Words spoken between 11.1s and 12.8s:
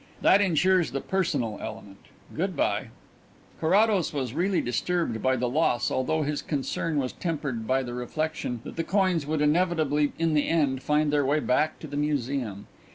their way back to the Museum.